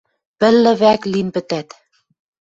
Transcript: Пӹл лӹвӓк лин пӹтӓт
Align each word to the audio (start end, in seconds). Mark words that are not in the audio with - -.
Пӹл 0.39 0.55
лӹвӓк 0.63 1.01
лин 1.11 1.27
пӹтӓт 1.35 1.69